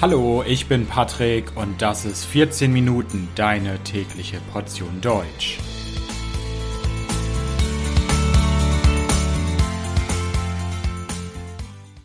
Hallo, 0.00 0.44
ich 0.46 0.68
bin 0.68 0.86
Patrick 0.86 1.56
und 1.56 1.82
das 1.82 2.04
ist 2.04 2.24
14 2.26 2.72
Minuten 2.72 3.26
deine 3.34 3.82
tägliche 3.82 4.38
Portion 4.52 5.00
Deutsch. 5.00 5.58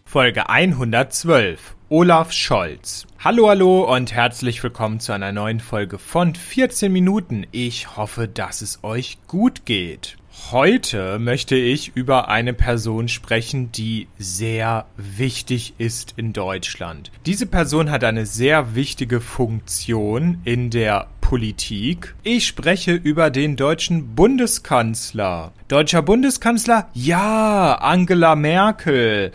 Folge 0.05 0.49
112 0.49 1.75
Olaf 1.89 2.31
Scholz. 2.31 3.05
Hallo, 3.19 3.49
hallo 3.49 3.83
und 3.95 4.11
herzlich 4.11 4.63
willkommen 4.63 4.99
zu 4.99 5.11
einer 5.11 5.31
neuen 5.31 5.59
Folge 5.59 5.99
von 5.99 6.33
14 6.33 6.91
Minuten. 6.91 7.45
Ich 7.51 7.95
hoffe, 7.95 8.27
dass 8.27 8.63
es 8.63 8.83
euch 8.83 9.19
gut 9.27 9.67
geht. 9.67 10.17
Heute 10.51 11.19
möchte 11.19 11.55
ich 11.55 11.95
über 11.95 12.27
eine 12.27 12.53
Person 12.53 13.07
sprechen, 13.07 13.71
die 13.71 14.07
sehr 14.19 14.85
wichtig 14.97 15.73
ist 15.77 16.13
in 16.17 16.33
Deutschland. 16.33 17.11
Diese 17.25 17.45
Person 17.45 17.89
hat 17.89 18.03
eine 18.03 18.25
sehr 18.25 18.75
wichtige 18.75 19.21
Funktion 19.21 20.41
in 20.43 20.69
der 20.69 21.07
Politik. 21.21 22.13
Ich 22.23 22.45
spreche 22.45 22.93
über 22.93 23.29
den 23.29 23.55
deutschen 23.55 24.15
Bundeskanzler. 24.15 25.53
Deutscher 25.69 26.01
Bundeskanzler? 26.01 26.89
Ja, 26.93 27.75
Angela 27.75 28.35
Merkel. 28.35 29.31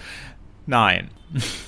Nein. 0.67 1.09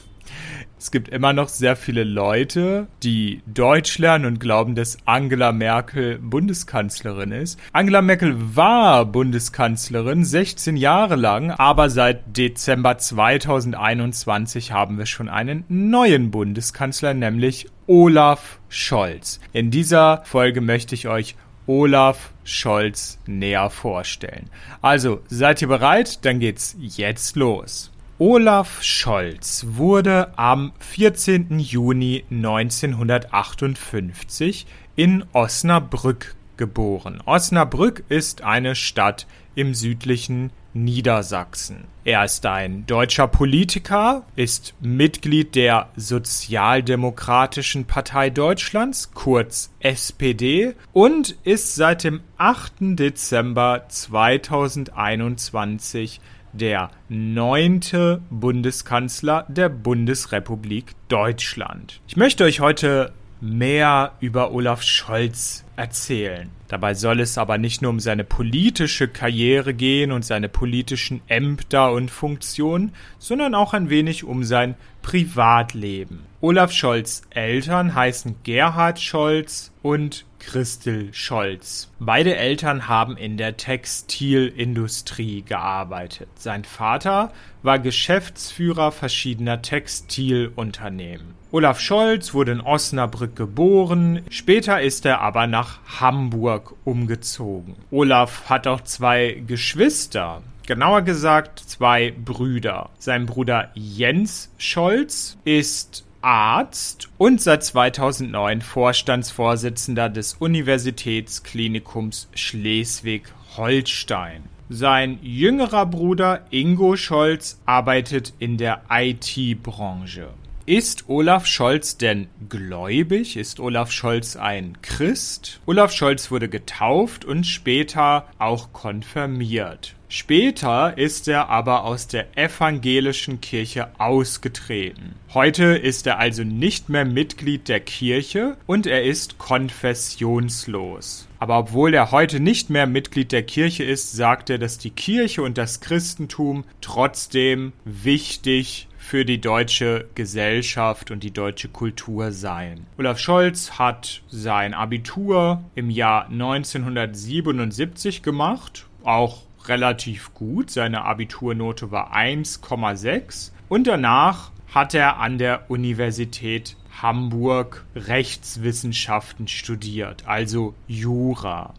Es 0.81 0.91
gibt 0.91 1.11
immer 1.11 1.35
noch 1.35 1.51
sehr 1.51 1.77
viele 1.77 2.05
Leute, 2.05 2.87
die 3.03 3.43
Deutsch 3.45 3.99
lernen 3.99 4.25
und 4.25 4.41
glauben, 4.41 4.75
dass 4.75 4.97
Angela 5.05 5.53
Merkel 5.53 6.19
Bundeskanzlerin 6.19 7.33
ist. 7.33 7.61
Angela 7.75 8.01
Merkel 8.01 8.35
war 8.57 9.05
Bundeskanzlerin 9.05 10.25
16 10.25 10.79
Jahre 10.79 11.17
lang, 11.17 11.51
aber 11.51 11.91
seit 11.91 12.35
Dezember 12.35 12.97
2021 12.97 14.73
haben 14.73 14.97
wir 14.97 15.05
schon 15.05 15.29
einen 15.29 15.67
neuen 15.69 16.31
Bundeskanzler, 16.31 17.13
nämlich 17.13 17.67
Olaf 17.87 18.59
Scholz. 18.71 19.39
In 19.53 19.71
dieser 19.71 20.23
Folge 20.25 20.63
möchte 20.63 20.95
ich 20.95 21.09
euch 21.09 21.37
Olaf 21.67 22.33
Scholz 22.43 23.19
näher 23.27 23.69
vorstellen. 23.69 24.49
Also, 24.81 25.21
seid 25.29 25.61
ihr 25.61 25.69
bereit? 25.69 26.25
Dann 26.25 26.41
geht's 26.41 26.75
jetzt 26.81 27.37
los. 27.37 27.90
Olaf 28.23 28.83
Scholz 28.83 29.65
wurde 29.67 30.37
am 30.37 30.73
14. 30.81 31.59
Juni 31.59 32.23
1958 32.31 34.67
in 34.95 35.25
Osnabrück 35.33 36.35
geboren. 36.59 37.23
Osnabrück 37.25 38.05
ist 38.11 38.43
eine 38.43 38.75
Stadt 38.75 39.27
im 39.55 39.73
südlichen 39.73 40.51
Niedersachsen. 40.75 41.85
Er 42.05 42.27
ist 42.27 42.45
ein 42.45 42.85
deutscher 42.87 43.27
Politiker, 43.27 44.27
ist 44.37 44.75
Mitglied 44.81 45.55
der 45.55 45.89
Sozialdemokratischen 45.97 47.87
Partei 47.87 48.29
Deutschlands, 48.29 49.13
kurz 49.15 49.71
SPD, 49.81 50.75
und 50.93 51.37
ist 51.45 51.75
seit 51.75 52.05
dem 52.05 52.21
8. 52.37 52.99
Dezember 52.99 53.87
2021 53.89 56.21
der 56.53 56.91
neunte 57.09 58.21
Bundeskanzler 58.31 59.47
der 59.49 59.69
Bundesrepublik 59.69 60.95
Deutschland. 61.09 62.01
Ich 62.09 62.17
möchte 62.17 62.45
euch 62.45 62.61
heute 62.61 63.13
mehr 63.41 64.13
über 64.21 64.53
Olaf 64.53 64.83
Scholz 64.83 65.65
erzählen. 65.77 66.51
Dabei 66.69 66.95
soll 66.95 67.21
es 67.21 67.39
aber 67.39 67.59
nicht 67.59 67.83
nur 67.83 67.91
um 67.91 68.01
seine 68.01 68.23
politische 68.23 69.09
Karriere 69.09 69.75
gehen 69.75 70.13
und 70.13 70.25
seine 70.25 70.49
politischen 70.49 71.23
Ämter 71.27 71.93
und 71.93 72.11
Funktionen, 72.11 72.93
sondern 73.19 73.55
auch 73.55 73.73
ein 73.73 73.89
wenig 73.89 74.25
um 74.25 74.45
sein 74.45 74.75
Privatleben. 75.03 76.21
Olaf 76.41 76.73
Scholz 76.73 77.23
Eltern 77.31 77.95
heißen 77.95 78.37
Gerhard 78.45 79.01
Scholz 79.01 79.73
und 79.83 80.27
Christel 80.41 81.13
Scholz. 81.13 81.91
Beide 82.01 82.35
Eltern 82.35 82.89
haben 82.89 83.17
in 83.17 83.37
der 83.37 83.57
Textilindustrie 83.57 85.43
gearbeitet. 85.43 86.29
Sein 86.35 86.65
Vater 86.65 87.33
war 87.63 87.79
Geschäftsführer 87.79 88.91
verschiedener 88.91 89.63
Textilunternehmen. 89.63 91.35
Olaf 91.53 91.81
Scholz 91.81 92.33
wurde 92.33 92.53
in 92.53 92.61
Osnabrück 92.61 93.37
geboren, 93.37 94.23
später 94.31 94.81
ist 94.81 95.05
er 95.05 95.21
aber 95.21 95.47
nach 95.47 95.81
Hamburg 96.01 96.75
umgezogen. 96.85 97.75
Olaf 97.91 98.49
hat 98.49 98.67
auch 98.67 98.81
zwei 98.83 99.43
Geschwister. 99.47 100.43
Genauer 100.67 101.03
gesagt 101.03 101.59
zwei 101.59 102.13
Brüder. 102.13 102.91
Sein 102.99 103.27
Bruder 103.27 103.71
Jens 103.75 104.53
Scholz 104.59 105.37
ist 105.45 106.05
Arzt 106.23 107.09
und 107.19 107.41
seit 107.41 107.65
2009 107.65 108.61
Vorstandsvorsitzender 108.61 110.09
des 110.09 110.35
Universitätsklinikums 110.35 112.29
Schleswig-Holstein. 112.35 114.43
Sein 114.69 115.19
jüngerer 115.23 115.87
Bruder 115.87 116.47
Ingo 116.51 116.97
Scholz 116.97 117.61
arbeitet 117.67 118.35
in 118.39 118.57
der 118.57 118.83
IT-Branche. 118.91 120.29
Ist 120.67 121.09
Olaf 121.09 121.47
Scholz 121.47 121.97
denn 121.97 122.29
gläubig? 122.49 123.37
Ist 123.37 123.59
Olaf 123.59 123.91
Scholz 123.91 124.37
ein 124.37 124.79
Christ? 124.83 125.61
Olaf 125.67 125.93
Scholz 125.93 126.31
wurde 126.31 126.49
getauft 126.49 127.25
und 127.25 127.45
später 127.45 128.27
auch 128.39 128.73
konfirmiert. 128.73 129.97
Später 130.13 130.99
ist 130.99 131.29
er 131.29 131.51
aber 131.51 131.85
aus 131.85 132.09
der 132.09 132.37
evangelischen 132.37 133.41
Kirche 133.41 133.91
ausgetreten. 133.99 135.15
Heute 135.33 135.67
ist 135.67 136.05
er 136.05 136.19
also 136.19 136.43
nicht 136.43 136.89
mehr 136.89 137.05
Mitglied 137.05 137.69
der 137.69 137.79
Kirche 137.79 138.57
und 138.67 138.89
er 138.89 139.05
ist 139.05 139.39
konfessionslos. 139.39 141.29
Aber 141.39 141.61
obwohl 141.61 141.95
er 141.95 142.11
heute 142.11 142.41
nicht 142.41 142.71
mehr 142.71 142.89
Mitglied 142.89 143.31
der 143.31 143.45
Kirche 143.45 143.85
ist, 143.85 144.11
sagt 144.11 144.51
er, 144.51 144.59
dass 144.59 144.79
die 144.79 144.91
Kirche 144.91 145.43
und 145.43 145.57
das 145.57 145.81
Christentum 145.81 146.65
trotzdem 146.81 147.73
wichtig 147.85 148.89
für 148.99 149.25
die 149.25 149.41
deutsche 149.41 150.09
Gesellschaft 150.17 151.13
und 151.13 151.23
die 151.23 151.33
deutsche 151.33 151.69
Kultur 151.69 152.33
seien. 152.33 152.85
Olaf 152.99 153.21
Scholz 153.21 153.79
hat 153.79 154.23
sein 154.29 154.75
Abitur 154.75 155.63
im 155.77 155.89
Jahr 155.89 156.27
1977 156.27 158.25
gemacht, 158.25 158.89
auch 159.05 159.43
relativ 159.67 160.33
gut. 160.35 160.71
Seine 160.71 161.05
Abiturnote 161.05 161.91
war 161.91 162.17
1,6 162.17 163.51
und 163.69 163.87
danach 163.87 164.53
hat 164.73 164.95
er 164.95 165.19
an 165.19 165.37
der 165.39 165.71
Universität 165.71 166.77
Hamburg 167.03 167.85
Rechtswissenschaften 167.95 169.47
studiert, 169.49 170.25
also 170.27 170.75
Jura. 170.87 171.75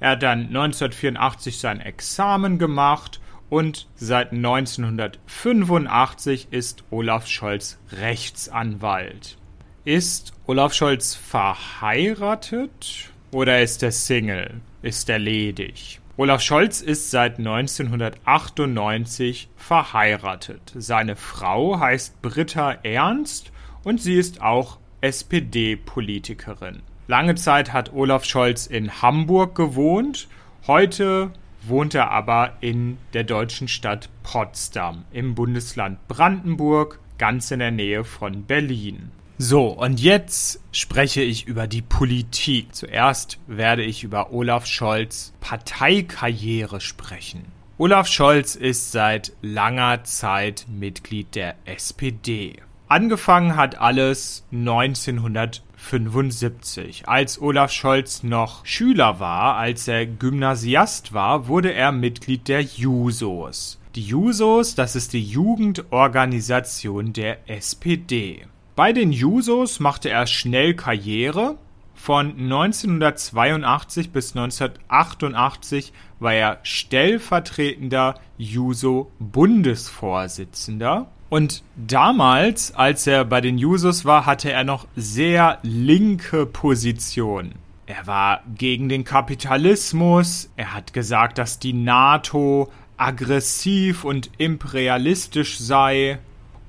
Er 0.00 0.10
hat 0.10 0.22
dann 0.22 0.46
1984 0.46 1.58
sein 1.58 1.80
Examen 1.80 2.58
gemacht 2.58 3.20
und 3.50 3.88
seit 3.96 4.32
1985 4.32 6.48
ist 6.50 6.84
Olaf 6.90 7.28
Scholz 7.28 7.78
Rechtsanwalt. 7.92 9.36
Ist 9.84 10.32
Olaf 10.46 10.74
Scholz 10.74 11.14
verheiratet 11.14 13.10
oder 13.30 13.62
ist 13.62 13.82
er 13.82 13.92
Single? 13.92 14.60
Ist 14.82 15.08
er 15.08 15.18
ledig? 15.18 16.01
Olaf 16.18 16.42
Scholz 16.42 16.82
ist 16.82 17.10
seit 17.10 17.38
1998 17.38 19.48
verheiratet. 19.56 20.74
Seine 20.76 21.16
Frau 21.16 21.80
heißt 21.80 22.20
Britta 22.20 22.72
Ernst 22.82 23.50
und 23.82 23.98
sie 23.98 24.16
ist 24.16 24.42
auch 24.42 24.76
SPD-Politikerin. 25.00 26.82
Lange 27.08 27.34
Zeit 27.36 27.72
hat 27.72 27.94
Olaf 27.94 28.26
Scholz 28.26 28.66
in 28.66 29.00
Hamburg 29.00 29.54
gewohnt. 29.54 30.28
Heute 30.66 31.30
wohnt 31.62 31.94
er 31.94 32.10
aber 32.10 32.58
in 32.60 32.98
der 33.14 33.24
deutschen 33.24 33.66
Stadt 33.66 34.10
Potsdam 34.22 35.06
im 35.12 35.34
Bundesland 35.34 35.96
Brandenburg, 36.08 36.98
ganz 37.16 37.50
in 37.50 37.60
der 37.60 37.70
Nähe 37.70 38.04
von 38.04 38.44
Berlin. 38.44 39.12
So, 39.44 39.70
und 39.70 39.98
jetzt 39.98 40.60
spreche 40.70 41.20
ich 41.20 41.48
über 41.48 41.66
die 41.66 41.82
Politik. 41.82 42.76
Zuerst 42.76 43.40
werde 43.48 43.82
ich 43.82 44.04
über 44.04 44.32
Olaf 44.32 44.66
Scholz 44.66 45.32
Parteikarriere 45.40 46.80
sprechen. 46.80 47.46
Olaf 47.76 48.06
Scholz 48.06 48.54
ist 48.54 48.92
seit 48.92 49.32
langer 49.42 50.04
Zeit 50.04 50.66
Mitglied 50.68 51.34
der 51.34 51.56
SPD. 51.64 52.62
Angefangen 52.86 53.56
hat 53.56 53.80
alles 53.80 54.44
1975. 54.52 57.08
Als 57.08 57.42
Olaf 57.42 57.72
Scholz 57.72 58.22
noch 58.22 58.64
Schüler 58.64 59.18
war, 59.18 59.56
als 59.56 59.88
er 59.88 60.06
Gymnasiast 60.06 61.14
war, 61.14 61.48
wurde 61.48 61.72
er 61.72 61.90
Mitglied 61.90 62.46
der 62.46 62.62
Jusos. 62.62 63.80
Die 63.96 64.02
Jusos, 64.02 64.76
das 64.76 64.94
ist 64.94 65.14
die 65.14 65.24
Jugendorganisation 65.24 67.12
der 67.12 67.50
SPD. 67.50 68.46
Bei 68.74 68.94
den 68.94 69.12
Jusos 69.12 69.80
machte 69.80 70.08
er 70.08 70.26
schnell 70.26 70.72
Karriere. 70.74 71.58
Von 71.94 72.30
1982 72.30 74.12
bis 74.12 74.34
1988 74.34 75.92
war 76.20 76.32
er 76.32 76.58
stellvertretender 76.62 78.14
Juso-Bundesvorsitzender 78.38 81.08
Und 81.28 81.62
damals, 81.76 82.74
als 82.74 83.06
er 83.06 83.26
bei 83.26 83.42
den 83.42 83.58
Jusos 83.58 84.06
war, 84.06 84.24
hatte 84.24 84.50
er 84.50 84.64
noch 84.64 84.86
sehr 84.96 85.58
linke 85.62 86.46
Positionen. 86.46 87.56
Er 87.86 88.06
war 88.06 88.40
gegen 88.56 88.88
den 88.88 89.04
Kapitalismus, 89.04 90.48
er 90.56 90.72
hat 90.72 90.94
gesagt, 90.94 91.36
dass 91.36 91.58
die 91.58 91.74
NATO 91.74 92.72
aggressiv 92.96 94.04
und 94.04 94.30
imperialistisch 94.38 95.58
sei. 95.58 96.20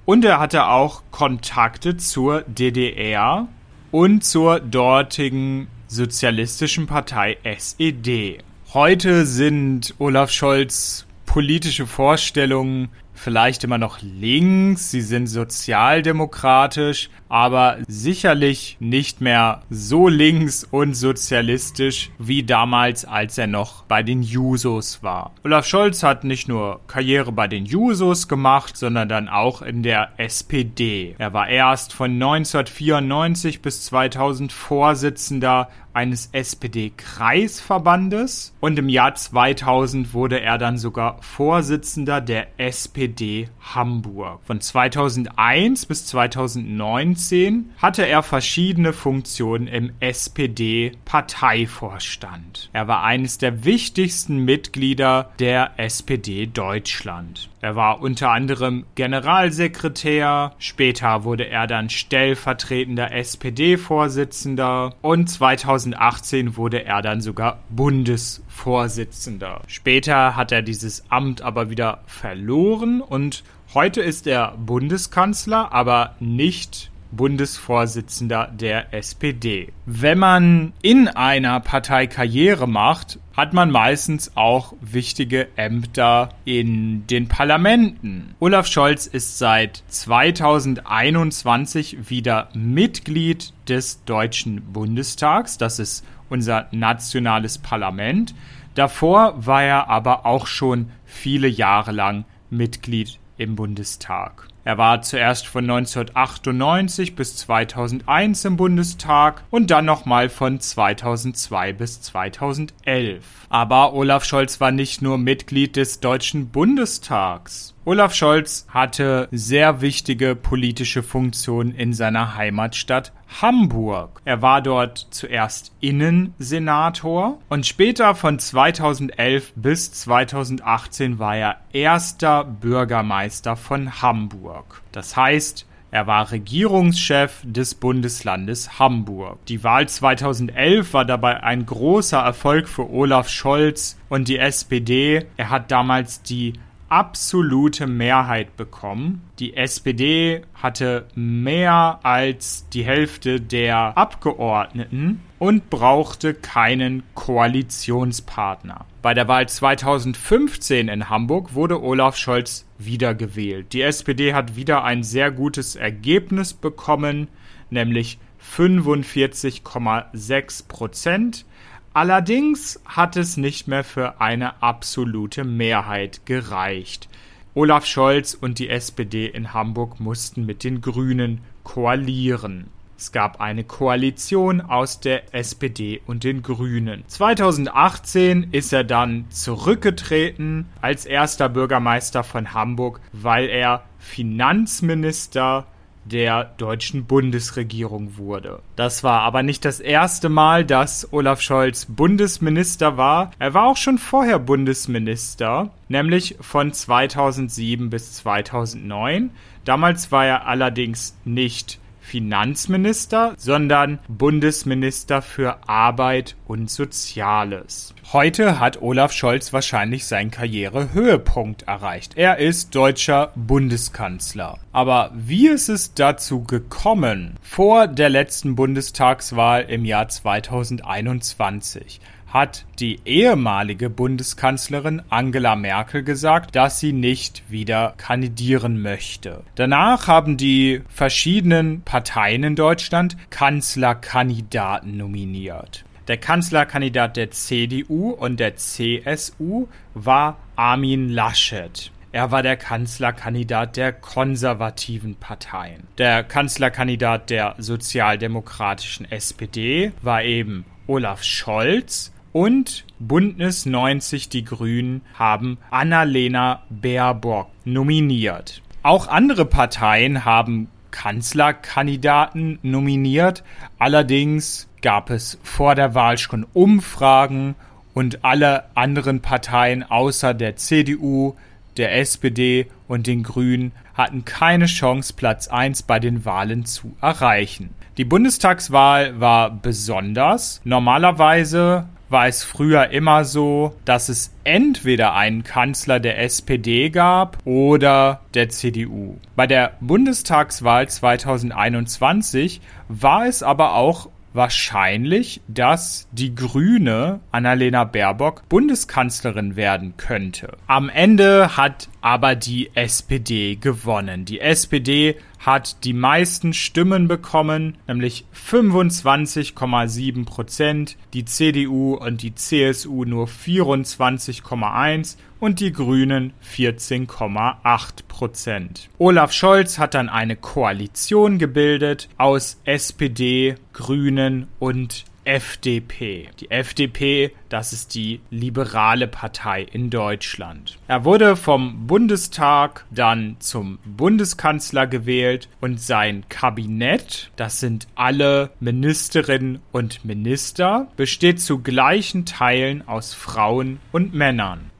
Und 0.05 0.25
er 0.25 0.39
hatte 0.39 0.67
auch 0.67 1.01
Kontakte 1.11 1.95
zur 1.95 2.41
DDR 2.41 3.47
und 3.91 4.25
zur 4.25 4.59
dortigen 4.59 5.67
sozialistischen 5.87 6.87
Partei 6.87 7.37
SED. 7.43 8.39
Heute 8.73 9.25
sind 9.25 9.95
Olaf 9.99 10.29
Scholz 10.29 11.05
politische 11.25 11.87
Vorstellungen 11.87 12.89
vielleicht 13.23 13.63
immer 13.63 13.77
noch 13.77 13.99
links, 14.01 14.91
sie 14.91 15.01
sind 15.01 15.27
sozialdemokratisch, 15.27 17.09
aber 17.29 17.77
sicherlich 17.87 18.77
nicht 18.79 19.21
mehr 19.21 19.63
so 19.69 20.07
links 20.07 20.67
und 20.69 20.93
sozialistisch 20.93 22.11
wie 22.19 22.43
damals, 22.43 23.05
als 23.05 23.37
er 23.37 23.47
noch 23.47 23.85
bei 23.85 24.03
den 24.03 24.21
Jusos 24.21 25.01
war. 25.01 25.31
Olaf 25.43 25.65
Scholz 25.65 26.03
hat 26.03 26.25
nicht 26.25 26.47
nur 26.47 26.81
Karriere 26.87 27.31
bei 27.31 27.47
den 27.47 27.65
Jusos 27.65 28.27
gemacht, 28.27 28.77
sondern 28.77 29.07
dann 29.07 29.29
auch 29.29 29.61
in 29.61 29.81
der 29.81 30.09
SPD. 30.17 31.15
Er 31.17 31.33
war 31.33 31.47
erst 31.47 31.93
von 31.93 32.11
1994 32.11 33.61
bis 33.61 33.85
2000 33.85 34.51
Vorsitzender 34.51 35.69
eines 35.93 36.29
SPD-Kreisverbandes 36.31 38.55
und 38.59 38.79
im 38.79 38.89
Jahr 38.89 39.13
2000 39.15 40.13
wurde 40.13 40.41
er 40.41 40.57
dann 40.57 40.77
sogar 40.77 41.21
Vorsitzender 41.21 42.19
der 42.21 42.59
SPD 42.59 43.49
Hamburg. 43.61 44.41
Von 44.45 44.61
2001 44.61 45.85
bis 45.85 46.07
2019 46.07 47.69
hatte 47.77 48.07
er 48.07 48.23
verschiedene 48.23 48.93
Funktionen 48.93 49.67
im 49.67 49.91
SPD-Parteivorstand. 49.99 52.69
Er 52.73 52.87
war 52.87 53.03
eines 53.03 53.37
der 53.37 53.65
wichtigsten 53.65 54.39
Mitglieder 54.39 55.29
der 55.39 55.73
SPD 55.77 56.47
Deutschland. 56.47 57.49
Er 57.63 57.77
war 57.77 58.01
unter 58.01 58.29
anderem 58.29 58.83
Generalsekretär, 58.95 60.51
später 60.59 61.23
wurde 61.23 61.47
er 61.47 61.65
dann 61.65 61.89
stellvertretender 61.89 63.13
SPD-Vorsitzender 63.13 64.93
und 65.01 65.29
2018 65.29 66.57
wurde 66.57 66.83
er 66.83 67.01
dann 67.01 67.21
sogar 67.21 67.59
Bundesvorsitzender. 67.69 69.61
Später 69.67 70.35
hat 70.35 70.51
er 70.51 70.61
dieses 70.61 71.09
Amt 71.09 71.41
aber 71.41 71.69
wieder 71.69 72.01
verloren 72.05 72.99
und 72.99 73.45
heute 73.73 74.01
ist 74.01 74.27
er 74.27 74.57
Bundeskanzler, 74.57 75.71
aber 75.71 76.17
nicht 76.19 76.91
Bundesvorsitzender 77.15 78.49
der 78.51 78.93
SPD. 78.93 79.71
Wenn 79.85 80.19
man 80.19 80.73
in 80.81 81.07
einer 81.07 81.59
Partei 81.59 82.07
Karriere 82.07 82.67
macht, 82.67 83.19
hat 83.35 83.53
man 83.53 83.69
meistens 83.71 84.31
auch 84.35 84.73
wichtige 84.81 85.47
Ämter 85.55 86.29
in 86.45 87.07
den 87.07 87.27
Parlamenten. 87.27 88.35
Olaf 88.39 88.67
Scholz 88.67 89.07
ist 89.07 89.37
seit 89.37 89.83
2021 89.87 92.09
wieder 92.09 92.49
Mitglied 92.53 93.53
des 93.67 94.03
Deutschen 94.05 94.61
Bundestags. 94.73 95.57
Das 95.57 95.79
ist 95.79 96.05
unser 96.29 96.67
nationales 96.71 97.57
Parlament. 97.57 98.33
Davor 98.75 99.45
war 99.45 99.63
er 99.63 99.89
aber 99.89 100.25
auch 100.25 100.47
schon 100.47 100.89
viele 101.05 101.47
Jahre 101.47 101.91
lang 101.91 102.25
Mitglied 102.49 103.19
im 103.37 103.55
Bundestag. 103.55 104.47
Er 104.65 104.77
war 104.77 105.01
zuerst 105.01 105.45
von 105.45 105.69
1998 105.69 107.15
bis 107.15 107.35
2001 107.35 108.45
im 108.45 108.55
Bundestag 108.55 109.43
und 109.49 109.69
dann 109.71 109.83
nochmal 109.83 110.29
von 110.29 110.59
2002 110.61 111.73
bis 111.73 112.01
2011. 112.01 113.25
Aber 113.49 113.93
Olaf 113.93 114.23
Scholz 114.23 114.61
war 114.61 114.71
nicht 114.71 115.01
nur 115.01 115.17
Mitglied 115.17 115.75
des 115.75 115.99
Deutschen 115.99 116.47
Bundestags. 116.49 117.72
Olaf 117.85 118.15
Scholz 118.15 118.65
hatte 118.69 119.27
sehr 119.31 119.81
wichtige 119.81 120.37
politische 120.37 121.03
Funktionen 121.03 121.75
in 121.75 121.91
seiner 121.91 122.37
Heimatstadt 122.37 123.11
Hamburg. 123.41 124.21
Er 124.23 124.41
war 124.41 124.61
dort 124.61 125.07
zuerst 125.09 125.73
Innensenator 125.81 127.39
und 127.49 127.65
später 127.65 128.15
von 128.15 128.39
2011 128.39 129.51
bis 129.57 129.91
2018 129.91 131.19
war 131.19 131.35
er 131.35 131.57
erster 131.73 132.45
Bürgermeister 132.45 133.57
von 133.57 134.01
Hamburg. 134.01 134.81
Das 134.93 135.17
heißt, 135.17 135.65
er 135.91 136.07
war 136.07 136.31
Regierungschef 136.31 137.41
des 137.43 137.75
Bundeslandes 137.75 138.79
Hamburg. 138.79 139.45
Die 139.47 139.61
Wahl 139.65 139.89
2011 139.89 140.93
war 140.93 141.03
dabei 141.03 141.43
ein 141.43 141.65
großer 141.65 142.19
Erfolg 142.19 142.69
für 142.69 142.89
Olaf 142.89 143.27
Scholz 143.27 143.97
und 144.07 144.29
die 144.29 144.39
SPD. 144.39 145.25
Er 145.35 145.49
hat 145.49 145.69
damals 145.69 146.21
die 146.21 146.53
absolute 146.93 147.87
Mehrheit 147.87 148.55
bekommen. 148.55 149.23
Die 149.39 149.57
SPD 149.57 150.43
hatte 150.53 151.07
mehr 151.15 151.99
als 152.03 152.69
die 152.69 152.85
Hälfte 152.85 153.41
der 153.41 153.97
Abgeordneten 153.97 155.21
und 155.39 155.71
brauchte 155.71 156.35
keinen 156.35 157.01
Koalitionspartner. 157.15 158.85
Bei 159.01 159.15
der 159.15 159.27
Wahl 159.27 159.49
2015 159.49 160.87
in 160.87 161.09
Hamburg 161.09 161.55
wurde 161.55 161.81
Olaf 161.81 162.15
Scholz 162.15 162.67
wiedergewählt. 162.77 163.73
Die 163.73 163.81
SPD 163.81 164.35
hat 164.35 164.55
wieder 164.55 164.83
ein 164.83 165.01
sehr 165.01 165.31
gutes 165.31 165.75
Ergebnis 165.75 166.53
bekommen, 166.53 167.27
nämlich 167.71 168.19
45,6 168.55 170.67
Prozent. 170.67 171.45
Allerdings 171.93 172.81
hat 172.85 173.17
es 173.17 173.37
nicht 173.37 173.67
mehr 173.67 173.83
für 173.83 174.19
eine 174.19 174.63
absolute 174.63 175.43
Mehrheit 175.43 176.25
gereicht. 176.25 177.07
Olaf 177.53 177.85
Scholz 177.85 178.33
und 178.33 178.57
die 178.57 178.69
SPD 178.69 179.27
in 179.27 179.53
Hamburg 179.53 179.99
mussten 179.99 180.43
mit 180.43 180.63
den 180.63 180.81
Grünen 180.81 181.41
koalieren. 181.63 182.71
Es 182.97 183.11
gab 183.11 183.41
eine 183.41 183.63
Koalition 183.63 184.61
aus 184.61 185.01
der 185.01 185.35
SPD 185.35 186.01
und 186.07 186.23
den 186.23 186.41
Grünen. 186.41 187.03
2018 187.05 188.47
ist 188.51 188.73
er 188.73 188.83
dann 188.83 189.25
zurückgetreten 189.29 190.65
als 190.81 191.05
erster 191.05 191.49
Bürgermeister 191.49 192.23
von 192.23 192.55
Hamburg, 192.55 193.01
weil 193.11 193.49
er 193.49 193.83
Finanzminister 193.99 195.67
der 196.05 196.45
deutschen 196.57 197.05
Bundesregierung 197.05 198.17
wurde. 198.17 198.61
Das 198.75 199.03
war 199.03 199.21
aber 199.21 199.43
nicht 199.43 199.65
das 199.65 199.79
erste 199.79 200.29
Mal, 200.29 200.65
dass 200.65 201.11
Olaf 201.11 201.41
Scholz 201.41 201.85
Bundesminister 201.85 202.97
war. 202.97 203.31
Er 203.39 203.53
war 203.53 203.65
auch 203.65 203.77
schon 203.77 203.97
vorher 203.97 204.39
Bundesminister, 204.39 205.71
nämlich 205.87 206.35
von 206.41 206.73
2007 206.73 207.89
bis 207.89 208.13
2009. 208.13 209.31
Damals 209.65 210.11
war 210.11 210.25
er 210.25 210.47
allerdings 210.47 211.15
nicht 211.23 211.79
Finanzminister, 212.03 213.33
sondern 213.37 213.97
Bundesminister 214.07 215.21
für 215.21 215.67
Arbeit 215.67 216.35
und 216.45 216.69
Soziales. 216.69 217.95
Heute 218.11 218.59
hat 218.59 218.81
Olaf 218.81 219.13
Scholz 219.13 219.53
wahrscheinlich 219.53 220.05
seinen 220.05 220.29
Karrierehöhepunkt 220.29 221.63
erreicht. 221.63 222.13
Er 222.15 222.37
ist 222.37 222.75
deutscher 222.75 223.31
Bundeskanzler. 223.35 224.59
Aber 224.71 225.11
wie 225.15 225.47
ist 225.47 225.69
es 225.69 225.93
dazu 225.93 226.43
gekommen? 226.43 227.37
Vor 227.41 227.87
der 227.87 228.09
letzten 228.09 228.55
Bundestagswahl 228.55 229.63
im 229.63 229.85
Jahr 229.85 230.09
2021 230.09 232.01
hat 232.33 232.65
die 232.79 232.99
ehemalige 233.05 233.91
Bundeskanzlerin 233.91 235.03
Angela 235.09 235.55
Merkel 235.55 236.03
gesagt, 236.03 236.55
dass 236.55 236.79
sie 236.79 236.91
nicht 236.91 237.43
wieder 237.47 237.93
kandidieren 237.97 238.81
möchte. 238.81 239.43
Danach 239.53 240.07
haben 240.07 240.35
die 240.35 240.81
verschiedenen 240.89 241.83
Parteien 241.83 242.43
in 242.43 242.55
Deutschland 242.55 243.17
Kanzlerkandidaten 243.29 244.97
nominiert. 244.97 245.85
Der 246.07 246.17
Kanzlerkandidat 246.17 247.17
der 247.17 247.29
CDU 247.31 248.09
und 248.09 248.39
der 248.39 248.55
CSU 248.55 249.67
war 249.93 250.37
Armin 250.55 251.09
Laschet. 251.09 251.91
Er 252.11 252.31
war 252.31 252.43
der 252.43 252.57
Kanzlerkandidat 252.57 253.77
der 253.77 253.93
konservativen 253.93 255.15
Parteien. 255.15 255.87
Der 255.97 256.23
Kanzlerkandidat 256.23 257.29
der 257.29 257.55
sozialdemokratischen 257.57 259.09
SPD 259.09 259.91
war 260.01 260.23
eben 260.23 260.65
Olaf 260.87 261.23
Scholz 261.23 262.12
und 262.33 262.85
Bündnis 262.99 263.65
90 263.65 264.27
Die 264.27 264.43
Grünen 264.43 265.01
haben 265.13 265.57
Annalena 265.71 266.63
Baerbock 266.69 267.47
nominiert. 267.63 268.61
Auch 268.81 269.07
andere 269.07 269.45
Parteien 269.45 270.25
haben 270.25 270.67
Kanzlerkandidaten 270.91 272.59
nominiert. 272.61 273.43
Allerdings 273.79 274.67
gab 274.81 275.09
es 275.09 275.39
vor 275.43 275.75
der 275.75 275.95
Wahl 275.95 276.17
schon 276.17 276.45
Umfragen 276.53 277.55
und 277.93 278.25
alle 278.25 278.65
anderen 278.75 279.21
Parteien 279.21 279.83
außer 279.83 280.33
der 280.33 280.55
CDU, 280.55 281.35
der 281.77 281.97
SPD 281.97 282.67
und 282.87 283.07
den 283.07 283.23
Grünen 283.23 283.71
hatten 283.93 284.25
keine 284.25 284.65
Chance, 284.65 285.13
Platz 285.15 285.47
1 285.47 285.83
bei 285.83 285.99
den 285.99 286.25
Wahlen 286.25 286.65
zu 286.65 286.95
erreichen. 287.01 287.69
Die 287.97 288.05
Bundestagswahl 288.05 289.19
war 289.19 289.51
besonders. 289.51 290.61
Normalerweise 290.63 291.87
war 292.13 292.27
es 292.27 292.43
früher 292.45 292.91
immer 292.91 293.25
so, 293.25 293.75
dass 293.83 294.07
es 294.07 294.33
entweder 294.45 295.15
einen 295.15 295.43
Kanzler 295.43 295.99
der 295.99 296.21
SPD 296.21 296.89
gab 296.89 297.39
oder 297.43 298.21
der 298.33 298.47
CDU. 298.47 299.17
Bei 299.35 299.47
der 299.47 299.73
Bundestagswahl 299.81 300.87
2021 300.87 302.61
war 302.87 303.25
es 303.25 303.43
aber 303.43 303.73
auch 303.73 304.07
wahrscheinlich, 304.33 305.41
dass 305.47 306.07
die 306.11 306.35
Grüne 306.35 307.19
Annalena 307.31 307.83
Baerbock 307.83 308.47
Bundeskanzlerin 308.49 309.55
werden 309.55 309.95
könnte. 309.97 310.57
Am 310.67 310.89
Ende 310.89 311.55
hat 311.57 311.89
aber 312.01 312.35
die 312.35 312.71
SPD 312.75 313.55
gewonnen. 313.55 314.25
Die 314.25 314.39
SPD 314.39 315.17
hat 315.45 315.83
die 315.83 315.93
meisten 315.93 316.53
Stimmen 316.53 317.07
bekommen, 317.07 317.77
nämlich 317.87 318.25
25,7 318.33 320.25
Prozent, 320.25 320.97
die 321.13 321.25
CDU 321.25 321.95
und 321.95 322.21
die 322.21 322.33
CSU 322.33 323.03
nur 323.03 323.27
24,1 323.27 325.17
und 325.41 325.59
die 325.59 325.73
Grünen 325.73 326.31
14,8 326.55 328.07
Prozent. 328.07 328.89
Olaf 328.97 329.33
Scholz 329.33 329.77
hat 329.77 329.93
dann 329.93 330.07
eine 330.07 330.37
Koalition 330.37 331.37
gebildet 331.37 332.07
aus 332.17 332.61
SPD, 332.63 333.55
Grünen 333.73 334.47
und 334.59 335.03
FDP. 335.25 336.29
Die 336.39 336.51
FDP, 336.51 337.31
das 337.49 337.73
ist 337.73 337.95
die 337.95 338.21
liberale 338.29 339.07
Partei 339.07 339.63
in 339.63 339.89
Deutschland. 339.89 340.77
Er 340.87 341.05
wurde 341.05 341.35
vom 341.35 341.87
Bundestag 341.87 342.85
dann 342.91 343.37
zum 343.39 343.79
Bundeskanzler 343.85 344.87
gewählt 344.87 345.49
und 345.61 345.79
sein 345.79 346.25
Kabinett, 346.29 347.31
das 347.35 347.59
sind 347.59 347.87
alle 347.95 348.51
Ministerinnen 348.59 349.59
und 349.71 350.05
Minister, 350.05 350.87
besteht 350.95 351.41
zu 351.41 351.59
gleichen 351.59 352.25
Teilen 352.25 352.87
aus 352.87 353.13
Frauen 353.13 353.79
und 353.91 354.13
Männern. 354.13 354.71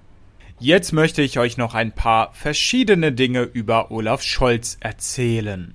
Jetzt 0.59 0.93
möchte 0.93 1.21
ich 1.21 1.39
euch 1.39 1.57
noch 1.57 1.73
ein 1.73 1.91
paar 1.91 2.31
verschiedene 2.33 3.12
Dinge 3.12 3.41
über 3.41 3.91
Olaf 3.91 4.21
Scholz 4.21 4.77
erzählen. 4.79 5.73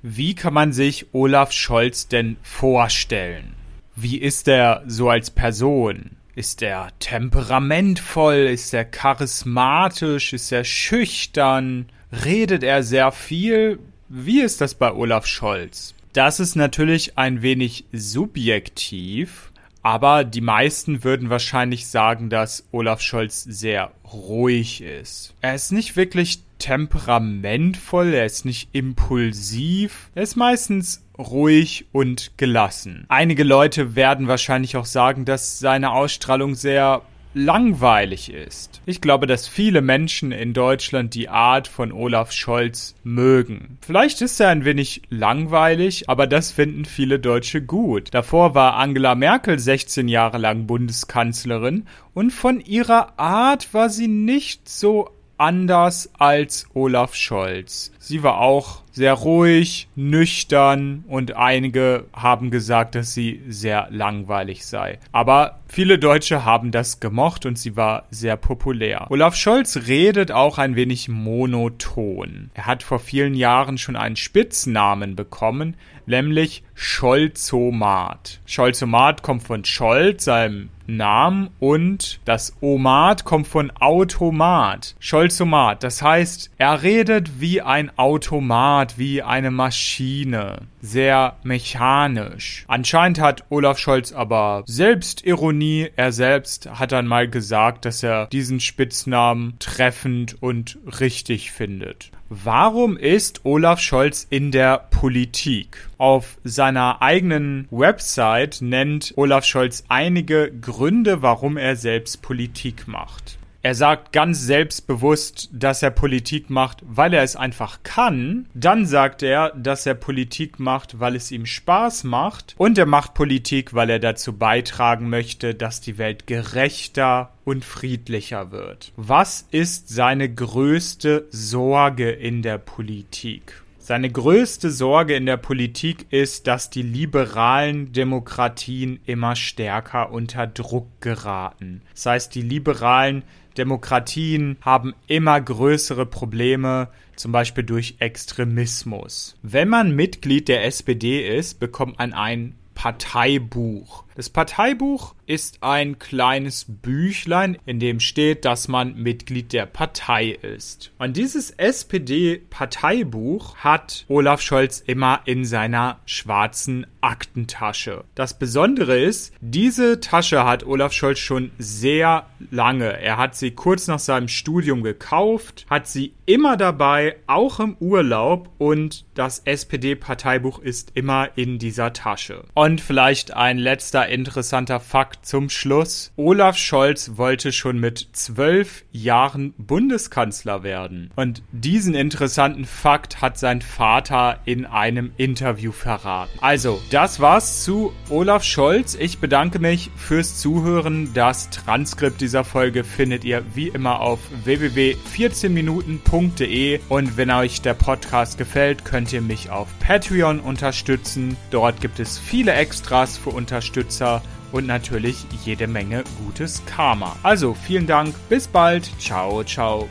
Wie 0.00 0.34
kann 0.34 0.54
man 0.54 0.72
sich 0.72 1.12
Olaf 1.12 1.52
Scholz 1.52 2.08
denn 2.08 2.36
vorstellen? 2.42 3.61
Wie 3.94 4.18
ist 4.18 4.48
er 4.48 4.82
so 4.86 5.10
als 5.10 5.30
Person? 5.30 6.16
Ist 6.34 6.62
er 6.62 6.88
temperamentvoll? 6.98 8.48
Ist 8.50 8.72
er 8.72 8.86
charismatisch? 8.86 10.32
Ist 10.32 10.50
er 10.50 10.64
schüchtern? 10.64 11.86
Redet 12.24 12.62
er 12.62 12.82
sehr 12.82 13.12
viel? 13.12 13.78
Wie 14.08 14.40
ist 14.40 14.60
das 14.60 14.74
bei 14.74 14.92
Olaf 14.92 15.26
Scholz? 15.26 15.94
Das 16.12 16.40
ist 16.40 16.56
natürlich 16.56 17.18
ein 17.18 17.42
wenig 17.42 17.84
subjektiv, 17.92 19.51
aber 19.82 20.24
die 20.24 20.40
meisten 20.40 21.04
würden 21.04 21.30
wahrscheinlich 21.30 21.86
sagen, 21.86 22.30
dass 22.30 22.64
Olaf 22.70 23.00
Scholz 23.00 23.42
sehr 23.42 23.92
ruhig 24.12 24.80
ist. 24.82 25.34
Er 25.40 25.54
ist 25.54 25.72
nicht 25.72 25.96
wirklich 25.96 26.42
temperamentvoll, 26.58 28.14
er 28.14 28.24
ist 28.24 28.44
nicht 28.44 28.68
impulsiv, 28.72 30.10
er 30.14 30.22
ist 30.22 30.36
meistens 30.36 31.02
ruhig 31.18 31.86
und 31.92 32.32
gelassen. 32.36 33.04
Einige 33.08 33.42
Leute 33.42 33.96
werden 33.96 34.28
wahrscheinlich 34.28 34.76
auch 34.76 34.86
sagen, 34.86 35.24
dass 35.24 35.58
seine 35.58 35.90
Ausstrahlung 35.90 36.54
sehr 36.54 37.02
langweilig 37.34 38.32
ist. 38.32 38.82
Ich 38.86 39.00
glaube, 39.00 39.26
dass 39.26 39.48
viele 39.48 39.82
Menschen 39.82 40.32
in 40.32 40.52
Deutschland 40.52 41.14
die 41.14 41.28
Art 41.28 41.68
von 41.68 41.92
Olaf 41.92 42.32
Scholz 42.32 42.94
mögen. 43.04 43.78
Vielleicht 43.80 44.20
ist 44.20 44.40
er 44.40 44.48
ein 44.48 44.64
wenig 44.64 45.02
langweilig, 45.08 46.08
aber 46.08 46.26
das 46.26 46.52
finden 46.52 46.84
viele 46.84 47.18
Deutsche 47.18 47.62
gut. 47.62 48.08
Davor 48.12 48.54
war 48.54 48.76
Angela 48.76 49.14
Merkel 49.14 49.58
16 49.58 50.08
Jahre 50.08 50.38
lang 50.38 50.66
Bundeskanzlerin 50.66 51.86
und 52.14 52.32
von 52.32 52.60
ihrer 52.60 53.18
Art 53.18 53.72
war 53.72 53.88
sie 53.88 54.08
nicht 54.08 54.68
so 54.68 55.10
anders 55.42 56.08
als 56.18 56.66
Olaf 56.72 57.16
Scholz. 57.16 57.90
Sie 57.98 58.22
war 58.22 58.38
auch 58.38 58.82
sehr 58.92 59.12
ruhig, 59.12 59.88
nüchtern 59.96 61.02
und 61.08 61.34
einige 61.34 62.04
haben 62.12 62.52
gesagt, 62.52 62.94
dass 62.94 63.12
sie 63.12 63.42
sehr 63.48 63.88
langweilig 63.90 64.64
sei. 64.64 65.00
Aber 65.10 65.58
viele 65.66 65.98
Deutsche 65.98 66.44
haben 66.44 66.70
das 66.70 67.00
gemocht 67.00 67.44
und 67.44 67.58
sie 67.58 67.74
war 67.74 68.04
sehr 68.10 68.36
populär. 68.36 69.06
Olaf 69.10 69.34
Scholz 69.34 69.88
redet 69.88 70.30
auch 70.30 70.58
ein 70.58 70.76
wenig 70.76 71.08
monoton. 71.08 72.50
Er 72.54 72.66
hat 72.66 72.84
vor 72.84 73.00
vielen 73.00 73.34
Jahren 73.34 73.78
schon 73.78 73.96
einen 73.96 74.16
Spitznamen 74.16 75.16
bekommen, 75.16 75.76
nämlich 76.06 76.62
Scholzomat. 76.74 78.40
Scholzomat 78.46 79.22
kommt 79.22 79.42
von 79.42 79.64
Scholz, 79.64 80.24
seinem 80.24 80.68
Namen, 80.96 81.50
und 81.58 82.20
das 82.24 82.56
Omat 82.60 83.24
kommt 83.24 83.46
von 83.46 83.70
Automat. 83.78 84.94
Scholzomat, 84.98 85.82
das 85.82 86.02
heißt, 86.02 86.50
er 86.58 86.82
redet 86.82 87.40
wie 87.40 87.62
ein 87.62 87.96
Automat, 87.98 88.98
wie 88.98 89.22
eine 89.22 89.50
Maschine. 89.50 90.62
Sehr 90.80 91.36
mechanisch. 91.42 92.64
Anscheinend 92.68 93.20
hat 93.20 93.44
Olaf 93.50 93.78
Scholz 93.78 94.12
aber 94.12 94.64
Selbstironie. 94.66 95.90
Er 95.96 96.12
selbst 96.12 96.68
hat 96.70 96.92
dann 96.92 97.06
mal 97.06 97.28
gesagt, 97.28 97.84
dass 97.84 98.02
er 98.02 98.26
diesen 98.26 98.60
Spitznamen 98.60 99.54
treffend 99.58 100.42
und 100.42 100.78
richtig 101.00 101.52
findet. 101.52 102.10
Warum 102.34 102.96
ist 102.96 103.44
Olaf 103.44 103.78
Scholz 103.78 104.26
in 104.30 104.52
der 104.52 104.78
Politik? 104.90 105.86
Auf 105.98 106.38
seiner 106.44 107.02
eigenen 107.02 107.68
Website 107.70 108.62
nennt 108.62 109.12
Olaf 109.16 109.44
Scholz 109.44 109.84
einige 109.88 110.50
Gründe, 110.50 111.20
warum 111.20 111.58
er 111.58 111.76
selbst 111.76 112.22
Politik 112.22 112.88
macht. 112.88 113.36
Er 113.64 113.76
sagt 113.76 114.12
ganz 114.12 114.42
selbstbewusst, 114.42 115.48
dass 115.52 115.84
er 115.84 115.92
Politik 115.92 116.50
macht, 116.50 116.82
weil 116.84 117.14
er 117.14 117.22
es 117.22 117.36
einfach 117.36 117.84
kann. 117.84 118.48
Dann 118.54 118.86
sagt 118.86 119.22
er, 119.22 119.50
dass 119.50 119.86
er 119.86 119.94
Politik 119.94 120.58
macht, 120.58 120.98
weil 120.98 121.14
es 121.14 121.30
ihm 121.30 121.46
Spaß 121.46 122.02
macht. 122.02 122.56
Und 122.58 122.76
er 122.76 122.86
macht 122.86 123.14
Politik, 123.14 123.72
weil 123.72 123.88
er 123.88 124.00
dazu 124.00 124.36
beitragen 124.36 125.08
möchte, 125.08 125.54
dass 125.54 125.80
die 125.80 125.96
Welt 125.96 126.26
gerechter 126.26 127.32
und 127.44 127.64
friedlicher 127.64 128.50
wird. 128.50 128.92
Was 128.96 129.46
ist 129.52 129.88
seine 129.88 130.32
größte 130.32 131.28
Sorge 131.30 132.10
in 132.10 132.42
der 132.42 132.58
Politik? 132.58 133.61
Seine 133.84 134.10
größte 134.10 134.70
Sorge 134.70 135.16
in 135.16 135.26
der 135.26 135.38
Politik 135.38 136.06
ist, 136.10 136.46
dass 136.46 136.70
die 136.70 136.82
liberalen 136.82 137.92
Demokratien 137.92 139.00
immer 139.06 139.34
stärker 139.34 140.12
unter 140.12 140.46
Druck 140.46 141.00
geraten. 141.00 141.82
Das 141.92 142.06
heißt, 142.06 142.34
die 142.36 142.42
liberalen 142.42 143.24
Demokratien 143.58 144.56
haben 144.60 144.94
immer 145.08 145.40
größere 145.40 146.06
Probleme, 146.06 146.90
zum 147.16 147.32
Beispiel 147.32 147.64
durch 147.64 147.96
Extremismus. 147.98 149.34
Wenn 149.42 149.68
man 149.68 149.96
Mitglied 149.96 150.46
der 150.46 150.64
SPD 150.64 151.36
ist, 151.36 151.58
bekommt 151.58 151.98
man 151.98 152.12
ein 152.12 152.54
Parteibuch. 152.74 154.04
Das 154.14 154.28
Parteibuch 154.28 155.14
ist 155.26 155.62
ein 155.62 155.98
kleines 155.98 156.66
Büchlein, 156.68 157.56
in 157.64 157.80
dem 157.80 158.00
steht, 158.00 158.44
dass 158.44 158.68
man 158.68 158.94
Mitglied 158.96 159.54
der 159.54 159.64
Partei 159.64 160.26
ist. 160.30 160.92
Und 160.98 161.16
dieses 161.16 161.52
SPD-Parteibuch 161.52 163.56
hat 163.56 164.04
Olaf 164.08 164.42
Scholz 164.42 164.84
immer 164.86 165.22
in 165.24 165.46
seiner 165.46 166.00
schwarzen 166.04 166.86
Aktentasche. 167.00 168.04
Das 168.14 168.38
Besondere 168.38 169.00
ist, 169.00 169.32
diese 169.40 170.00
Tasche 170.00 170.44
hat 170.44 170.64
Olaf 170.64 170.92
Scholz 170.92 171.18
schon 171.18 171.50
sehr 171.58 172.26
lange. 172.50 173.00
Er 173.00 173.16
hat 173.16 173.34
sie 173.34 173.52
kurz 173.52 173.88
nach 173.88 173.98
seinem 173.98 174.28
Studium 174.28 174.82
gekauft, 174.82 175.64
hat 175.70 175.88
sie 175.88 176.12
immer 176.26 176.58
dabei, 176.58 177.16
auch 177.26 177.60
im 177.60 177.78
Urlaub 177.80 178.50
und 178.58 179.06
das 179.14 179.40
SPD-Parteibuch 179.40 180.58
ist 180.58 180.92
immer 180.94 181.30
in 181.36 181.58
dieser 181.58 181.92
Tasche. 181.92 182.44
Und 182.54 182.80
vielleicht 182.80 183.34
ein 183.34 183.58
letzter 183.58 184.01
interessanter 184.08 184.80
Fakt 184.80 185.26
zum 185.26 185.48
Schluss. 185.48 186.12
Olaf 186.16 186.56
Scholz 186.56 187.12
wollte 187.16 187.52
schon 187.52 187.78
mit 187.78 188.08
zwölf 188.12 188.84
Jahren 188.90 189.54
Bundeskanzler 189.58 190.62
werden. 190.62 191.10
Und 191.16 191.42
diesen 191.52 191.94
interessanten 191.94 192.64
Fakt 192.64 193.20
hat 193.20 193.38
sein 193.38 193.60
Vater 193.62 194.40
in 194.44 194.66
einem 194.66 195.12
Interview 195.16 195.72
verraten. 195.72 196.38
Also, 196.40 196.80
das 196.90 197.20
war's 197.20 197.64
zu 197.64 197.92
Olaf 198.10 198.44
Scholz. 198.44 198.94
Ich 198.94 199.18
bedanke 199.18 199.58
mich 199.58 199.90
fürs 199.96 200.40
Zuhören. 200.40 201.12
Das 201.14 201.50
Transkript 201.50 202.20
dieser 202.20 202.44
Folge 202.44 202.84
findet 202.84 203.24
ihr 203.24 203.42
wie 203.54 203.68
immer 203.68 204.00
auf 204.00 204.20
www.14minuten.de 204.44 206.80
und 206.88 207.16
wenn 207.16 207.30
euch 207.30 207.62
der 207.62 207.74
Podcast 207.74 208.38
gefällt, 208.38 208.84
könnt 208.84 209.12
ihr 209.12 209.22
mich 209.22 209.50
auf 209.50 209.68
Patreon 209.80 210.40
unterstützen. 210.40 211.36
Dort 211.50 211.80
gibt 211.80 212.00
es 212.00 212.18
viele 212.18 212.52
Extras 212.52 213.18
für 213.18 213.30
Unterstützer 213.30 213.91
Unterstützer 213.92 214.22
und 214.52 214.66
natürlich 214.66 215.24
jede 215.44 215.66
Menge 215.66 216.04
gutes 216.24 216.62
Karma. 216.66 217.16
Also 217.22 217.54
vielen 217.54 217.86
Dank, 217.86 218.14
bis 218.28 218.46
bald, 218.46 218.90
ciao, 218.98 219.42
ciao. 219.44 219.88